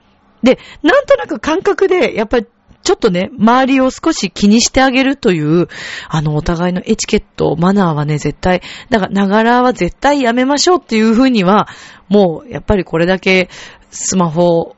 [0.46, 2.46] で、なんとなく感覚で、やっぱり、
[2.82, 5.66] ちょっとね、周りを少し気にしてあげるという、
[6.08, 11.66] あの、お互いのエチケット、マナーはね、絶対、だから、ながらは絶対やめましょうっていうふうには、
[12.08, 13.48] もう、やっぱりこれだけ、
[13.96, 14.74] スマホ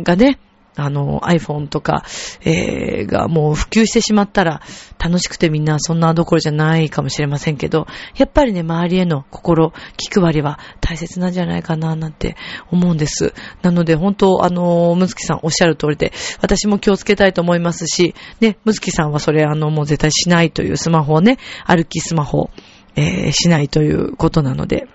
[0.00, 0.38] がね、
[0.76, 2.04] あの、iPhone とか、
[2.44, 4.60] えー、がもう普及してしまったら、
[4.98, 7.86] 楽しくてみんなそんなどころじゃないかもしれませんけど、
[8.16, 12.36] やっぱりね、周りへの心、気配りは大切なんじゃないかな、なんて
[12.72, 13.34] 思うんです。
[13.62, 22.50] なので、本当、あの、むつきさんおっしゃる通りで、私も気をつけたいと思いますし、ね、むつきさんはそれ、あの、もう絶対しないというスマホをね、歩きスマホ、
[22.96, 24.88] えー、しないということなので、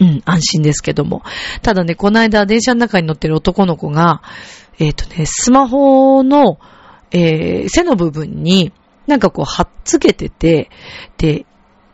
[0.00, 1.22] うん、安心ですけども。
[1.62, 4.22] ただね、この間電車の中に乗ってる男の子が、
[4.78, 6.58] えっ、ー、とね、スマホの、
[7.10, 8.72] えー、背の部分に、
[9.06, 10.70] なんかこう、貼っつけてて、
[11.16, 11.46] で、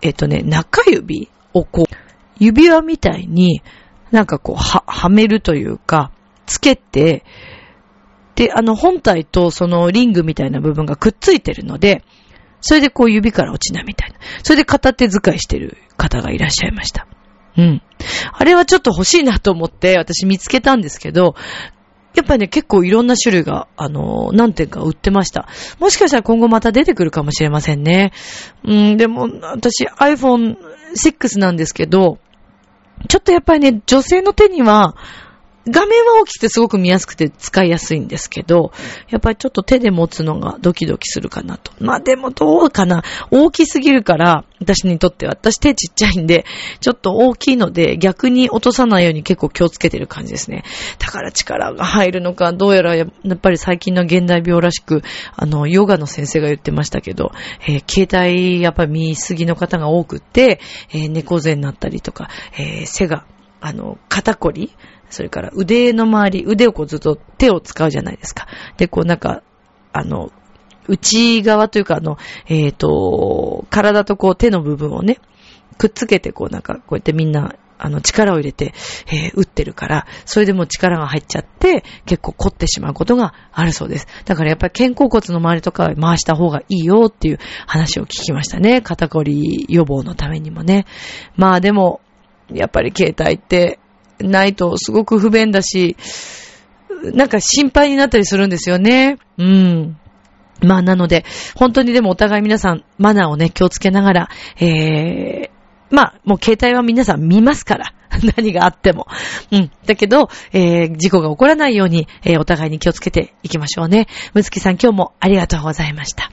[0.02, 1.94] えっ、ー、とね、中指をこう、
[2.38, 3.62] 指輪みたいに、
[4.10, 6.10] なんかこう、は、はめるというか、
[6.46, 7.24] つけて、
[8.34, 12.04] で、あの、本体とそのリングみたいな部分がくっついてるので、
[12.60, 14.16] それでこう指から落ちないみたいな。
[14.42, 17.06] それで片手使いしてる方がいらっしゃいました。
[17.56, 17.82] うん。
[18.44, 21.34] あれはちょっと欲しいなと思って私見つけたんですけど、
[22.14, 25.48] やっぱりね、結構いろんな種類が、あの何点か売ってました。
[25.80, 28.12] もしかしたら今後また出てくるかもしれませんね。
[28.62, 30.58] うん、でも、私 iPhone
[30.94, 32.18] 6なんですけど、
[33.08, 34.94] ちょっとやっぱりね、女性の手には、
[35.68, 38.72] 画面は大きくてすごく見やすくて使いやすいんですけど、
[39.08, 41.72] やっぱりちょっと手で持つのがドキドキするかなと。
[41.80, 43.02] まあでもどうかな。
[43.30, 46.44] 大きすぎるから、私にとっては、私手ちっちゃいんで、
[46.80, 50.64] ちょっと大きいので逆に落とさないように結構気をつけてる感じですね。
[50.98, 55.02] だから力が入るのか、どうやらやっぱり最近の現代病らしく、
[55.34, 57.32] あの、ヨガの先生が言ってましたけど、
[57.66, 63.24] えー、携帯やっぱり見すぎの方が多くて、えー、猫背になったりとか、えー、背が
[63.66, 64.76] あの、肩こり
[65.14, 68.46] それから腕の周り、腕をこうずっと手を使うじゃないですか。
[68.76, 69.42] で、こうなんか、
[69.92, 70.30] あの、
[70.88, 75.18] 内側というか、あの、えっ、ー、と、体とこう手の部分をね、
[75.78, 78.72] くっつけてこうなんか、こうやってみんな、あの、力を入れて、
[79.06, 84.06] えー、打ってるから、それでも力が入っちゃって、結構凝ってしまうことがあるそうです。
[84.24, 88.80] だからやっぱり肩甲骨の周りとか回した方がいいよっていう話を聞きましたね。
[88.80, 90.86] 肩こり予防のためにもね。
[91.36, 92.00] まあでも、
[92.52, 93.78] やっぱり携帯って
[94.20, 95.96] ないとすごく不便だし、
[97.12, 99.18] なんか心配になったりするんですよね。
[99.38, 99.98] うん。
[100.62, 101.24] まあなので、
[101.54, 105.50] 本当にでもお互い皆さんマナーをね、気をつけながら、えー、
[105.90, 107.94] まあ、もう携帯は皆さん見ますから。
[108.36, 109.06] 何があっても。
[109.50, 109.70] うん。
[109.86, 114.06] だけど、えー、事故が起こらないように、えー、お互いに気をつけていきましょうね。
[114.34, 116.30] むつきさん今日もありがとうございました。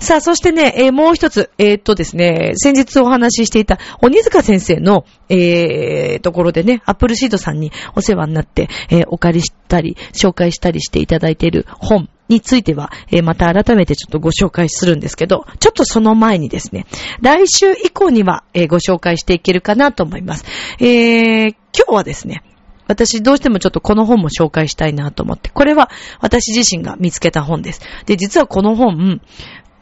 [0.00, 16.86] さあ、そしてね、えー、もう一つ、えー、っとですね、先日お話ししていた、鬼塚先生の、えー、ところでね、アップルシードさんにお世話になって、えー、お借りしたり、紹介したりしていただいている本については、えー、また改めてちょっとご紹介するんですけど、ちょっとその前にですね、
[17.20, 20.44] 来週以降には、えー、ご紹介していけるかなと思います。
[20.80, 22.42] えー、今日はですね、
[22.86, 27.80] 私どうしてもちょっとこの本も紹介したいなと思って、これは私自身が見つけた本です。
[28.06, 29.20] で、実はこの本、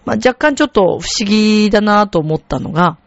[0.04, 2.98] まあ、若干ちょっと不思議だなと思ったのが、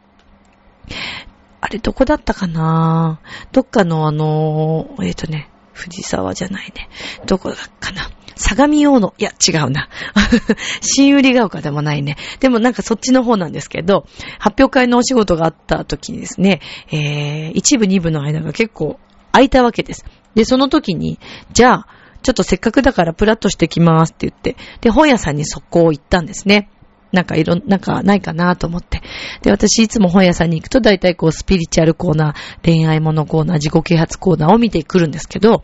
[1.62, 3.20] あれどこだったかな？
[3.52, 6.90] どっかのあの、えっ、ー、とね、藤沢じゃないね。
[7.26, 8.12] どこだかな？
[8.36, 9.14] 相模大野。
[9.18, 9.90] いや、違うな。
[10.82, 12.18] 新売ヶ丘でもないね。
[12.40, 14.06] でもなんかそっちの方なんですけど、
[14.40, 19.00] 発表会のお仕事があった時にですね、えー、一部二部の間が結構
[19.36, 20.06] 空いたわけです。
[20.34, 21.20] で、その時に、
[21.52, 21.88] じゃあ、
[22.24, 26.70] ちょっとせっかくだからプラッとしてきますって言って、で、本屋さんに速攻行ったんですね。
[27.12, 29.02] なんかいろ、なんかないかなと思って。
[29.42, 35.64] で、私いつも本屋さんに行くと大体こうスピリチュアルコーナー、恋愛ものコーナー、自己啓発コーナーを見てくるんですけど、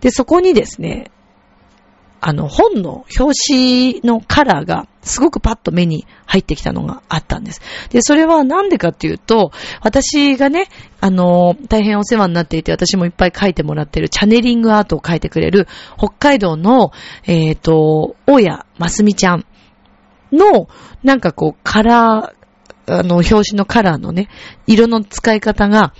[0.00, 1.10] で、そこにですね、
[2.20, 7.60] あの、本の表紙のカラーがすごくパッと目に入ってきたのがあったんです。
[7.90, 9.50] で、それはなんでかっていうと、
[9.82, 10.68] 私がね、
[11.00, 16.92] あの、大変お世話になっていて、私もいっぱい書いてもらってるチャネリングアートを書いてくれる、北海道の、
[17.24, 19.46] えっ、ー、と、大谷ますみちゃん
[20.32, 20.68] の、
[21.02, 24.28] なんかこう、カラー、あの、表紙のカラーのね、
[24.66, 25.92] 色の使い方が、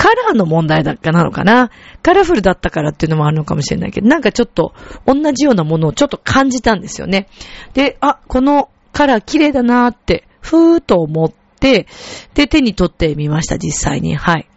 [0.00, 1.70] カラーの問題だっかなのかな？
[2.02, 4.72] カラフルだったからっていうのもあるのかもしれないけど、なんかちょっと
[5.04, 7.28] 同じようなものをちょっと感じたんですよね。
[7.74, 11.30] で、あ、このカラー綺麗だなーって、ふーと思っ
[11.60, 11.86] て、
[12.32, 14.16] で、手に取ってみました、実際に。
[14.16, 14.48] はい。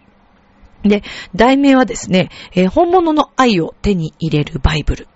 [0.84, 1.04] で、
[1.36, 5.10] 題名はですね、えー、本物の愛を手に入れるバイブル。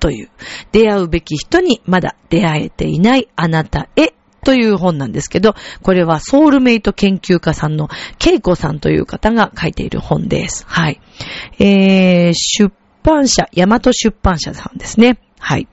[0.00, 0.30] という、
[0.72, 4.12] 出会うべき人にまだ出会えていないあなたへ
[4.44, 7.88] という本なんですけど、これはソウルメイト研究家さんの
[8.18, 10.64] ケイコさんという方が書いている本です。
[10.66, 11.00] はい。
[11.58, 12.72] えー、出
[13.02, 15.18] 版社、大和出版社さんですね。
[15.38, 15.68] はい。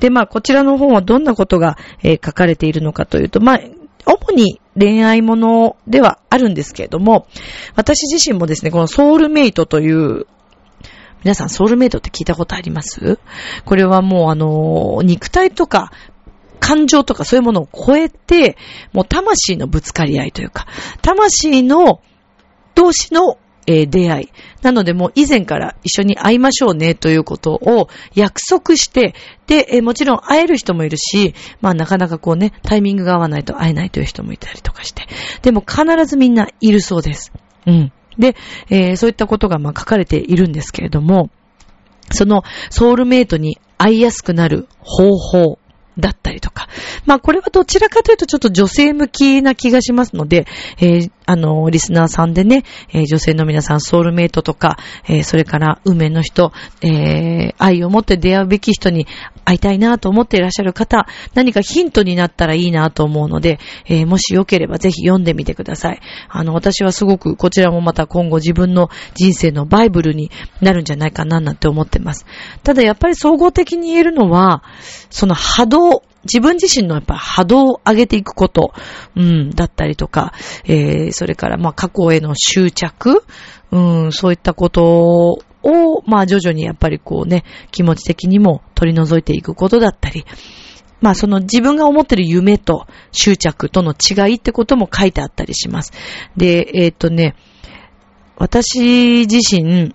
[0.00, 3.60] で、まあ、こちらの本はどんなことが、えー、書かれているのかというと、まあ、
[4.06, 7.26] 主に恋愛ものではあるんですけれども、
[7.74, 10.26] 私自身もですね、このソウルメイトという
[11.22, 13.18] 皆さんソウルメイトって聞いたことあります？
[13.64, 15.90] これはもうあの、肉体とか、
[16.64, 18.56] 感情とかそういうものを超えて、
[18.94, 20.66] もう魂のぶつかり合いというか、
[21.02, 22.00] 魂の
[22.74, 23.36] 同士の、
[23.66, 24.28] えー、出会い。
[24.62, 29.14] なのでもう以前から一緒に会いましょうねということを約束して、
[29.46, 35.06] で、えー、もちろん会える人もいるし、まあなかなかこうね、タイミングが合わないと会えないという人もいたりとかして。
[35.42, 37.30] でも必ずみんないるそうです。
[37.66, 37.92] うん。
[38.18, 38.36] で、
[38.70, 41.28] えー、そういったことがまあ書かれているんですけれども、
[42.10, 45.58] そのソウルメイトに会いやすくなる方法
[45.98, 46.68] だったりとか。
[47.06, 50.46] まあこれはどちらかというとちょっと女性向きな気がしますので、
[50.78, 56.52] えー、あの、リスナーさんでね、えー、女性の皆さん、ソウルメイトとか、えー、それから運命の人、
[56.82, 59.06] えー、愛を持って出会うべき人に
[59.44, 66.00] 会いたいなと思っていらっしゃる方、何かヒントになったらいいなと思うので、え、もしよければぜひ読んでみてください。
[66.28, 72.26] あの、私はすごくこちらもまた今後自分の人生のバイブルになるんじゃないかななんて思ってます。
[72.62, 74.62] ただやっぱり総合的に言えるのは、
[75.10, 78.72] その波動、自分自身のやっぱ波動を上げていくこと、
[79.16, 80.32] うん、だったりとか、
[80.64, 83.24] えー、それからまあ過去への執着、
[83.70, 90.24] うん、そういったことを、まあ徐々にやっぱりこうね、気持ち的にも取り除いていくことだったり、
[91.00, 95.92] まあその自分が思ってる夢と執着との違いってことも書いてあったりします。
[96.36, 97.34] で、えっ、ー、とね、
[98.36, 99.94] 私自身、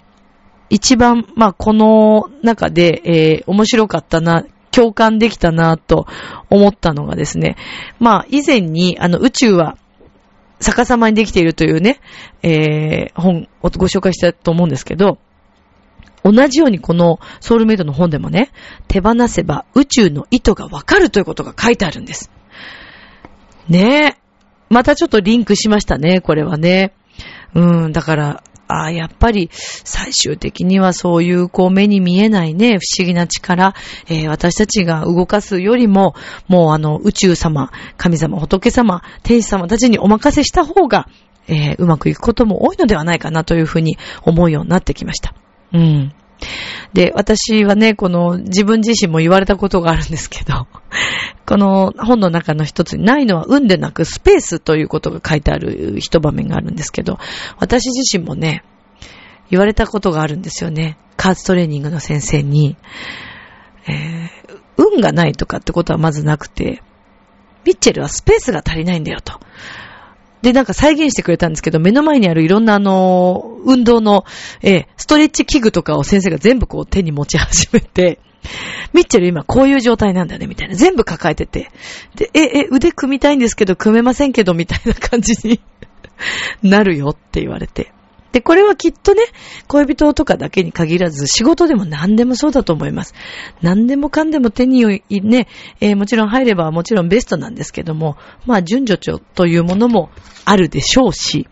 [0.69, 4.45] 一番、まあこの中で、えー、面白かったな、
[4.80, 6.07] 共感できたなと
[6.49, 7.57] 思ったのがですね、
[7.99, 9.77] まあ以前にあの宇宙は
[10.61, 11.99] 逆さまにできているというね、
[12.43, 15.17] えー、本をご紹介したと思うんですけど、
[16.23, 18.51] 同じようにこのソウルメイトの本でもね、
[18.88, 22.32] 手放せば宇宙の意図がわかるということが書いてあるんです。
[23.67, 24.17] ねえ。
[24.69, 26.93] またちょっとリンクしましたね、これはね。
[27.53, 33.74] うん、だから、ああ、やっぱり最終的にはそういうこう目に見えないね、不思議な力、
[34.07, 36.13] えー、私たちが動かすよりも、
[36.47, 41.07] もうあの宇宙様、神様、仏様、天使様たちにお任せした方が、
[41.47, 45.34] えー、うまくいくことも多いのではないかなというふうに思うようになってきました。
[45.74, 46.13] うん。
[46.93, 50.67] で、私はね、この自分自身も言われたことがあるんですけど、
[51.45, 57.19] この本の中の一つにないのは運でなくスペースということが書いてある一場面があるんですけど、
[57.57, 58.63] 私自身もね、
[59.49, 60.97] 言われたことがあるんですよね。
[61.17, 62.77] カーツトレーニングの先生に、
[63.87, 66.81] えー、運がないとかってことはまずなくて、
[67.65, 69.39] ミッチェルはスペースが足りないんだよと。
[70.41, 74.23] で、なんか再現してくれたんですけど、目の前にあるいろんなあの、運動の、
[74.61, 78.19] えー、ストレッチ器具とかを先生が全部こう手に持ち始めて、
[78.93, 80.75] ミッチェル今こういう状態なんだね、みたいな。
[80.75, 81.71] 全部抱えてて。
[82.15, 85.59] で、え、え、腕組みたいんですけど、組めませんけど、みたいな感じに
[86.63, 87.91] なるよって言われて。
[88.32, 89.23] で、これはきっとね、
[89.67, 93.13] 恋人とかだけに限らず、仕事でも何でもそうだと思います。
[93.61, 95.47] 何でもかんでも手にね、
[95.82, 100.11] えー、もちろん入ればもちろんベストなんですけども、まあ、順序というものも
[100.45, 101.47] あるでしょうし、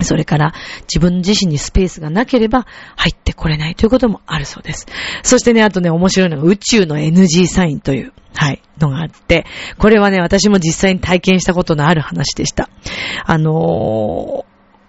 [0.00, 4.86] それから自分自身にスペースがなければ入ってこれないということもあるそうです。
[5.22, 9.44] そしてね、あとね、面白いのが宇宙の NG サインという、はい、のがあって、
[9.78, 12.68] これはね、私も実際に体験したことのある話でした。
[13.24, 14.47] あのー、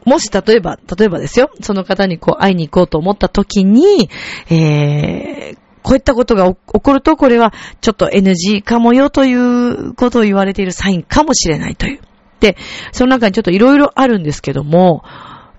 [0.09, 4.09] もし例えば、例えばですよ、その方にこう会いに行こうと思った時に、
[4.49, 11.99] えー、こういったことが起こると、これはちょっと NG かもよということを言われているサインかもしれないという。
[12.39, 12.57] で、
[12.91, 15.03] その中にちょっといろいろあるんですけども、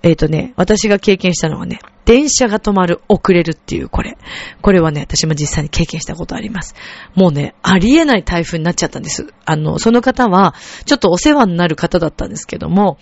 [0.02, 4.16] えっ、ー、とね、私が経験したのはね、電車が止まる、遅れるっていう、これ。
[4.62, 6.74] これはね、私も実際に経験したことあります。
[7.14, 9.32] もうね、ありえない台風になっちゃったんです。
[9.44, 10.54] あの、その方は、
[10.86, 12.98] ちょっとお世話になる方だったんですけども、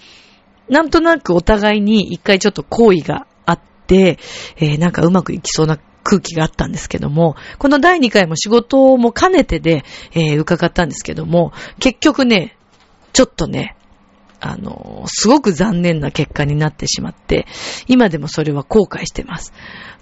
[0.69, 4.19] なんとなくお互いに一回ちょっと好意があって、
[4.57, 12.57] えー、なんかうまくいきそうな空気があったんですけども、この第2回も仕事も兼ねてで、えー、伺ったんですけども、結局ね、
[13.13, 13.77] ちょっとね、
[14.41, 17.47] あの、すごく残念な結果になってしまって、
[17.89, 19.53] 今でもそれは後悔してます。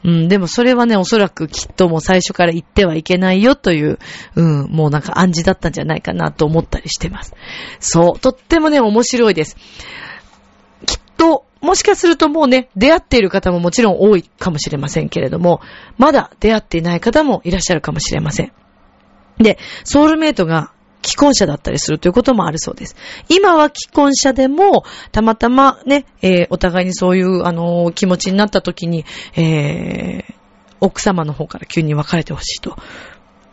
[0.05, 3.99] うん、でもそれはね、おそらくきっともう最初から言ってはいけないよという、
[4.35, 7.35] うん、もうなんか暗示だったんじゃないかなと思ったりしてます。
[7.81, 9.57] そう、とってもね、面白いです。
[11.67, 15.61] もしかするともうね、出会っている方ももちろん多いかもしれませんけれども、
[15.99, 18.53] まだ出会っていない方もいらっしゃるかもしれません。
[19.39, 20.71] で、ソウルメイトが
[21.03, 22.95] 既婚者だったりするということもあるそうです。
[23.29, 29.05] 今は既婚者でも、たまたまね、えー、お互いにそういう、あのー、気持ちになった時に、
[29.35, 30.35] えー、
[30.81, 32.77] 奥様の方から急に別れてほしいと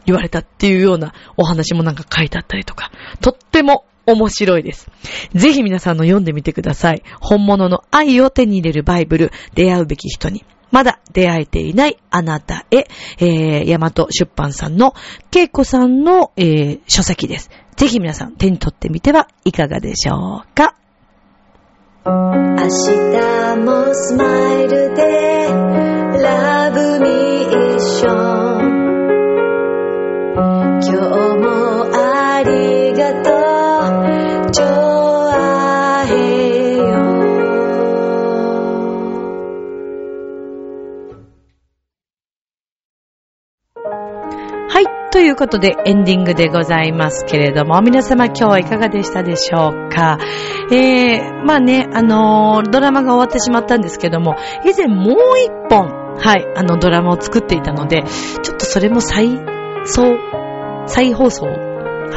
[0.06, 2.92] 言われたっていうようなお話もなんか書いてあったりとか、
[3.22, 4.90] とっても面白いです。
[5.34, 7.04] ぜひ皆さんの読んでみてください。
[7.22, 10.46] 本物の愛を手に入れるバイブル、出会うべき人に。
[10.72, 12.88] まだ出会えていないあなたへ、
[13.20, 14.96] えー、ヤマト出版さんの、
[15.30, 17.52] ケイコさんの、えー、書籍です。
[17.76, 20.76] ぜひ皆さん手に取ってみてはいかがでしょうか
[22.06, 22.12] 明
[22.64, 24.26] 日もスマ
[24.62, 24.93] イル
[45.44, 50.18] ことでエンディングでございますけれども、皆様今日はいかがでしたでしょうか？
[50.72, 59.38] えー、まあね、あのー、ドラマが終わってしまったんですけども、以前もう一本、はい、あのドラマを作っていたので、ちょっとそれも再、
[59.84, 60.18] そう、
[60.88, 61.48] 再放送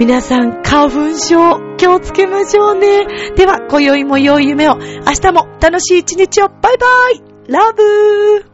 [0.01, 3.07] 皆さん、花粉症、気をつけましょうね。
[3.37, 8.54] では、今宵も良い夢を、明日も楽しい一日を、バイバイラブー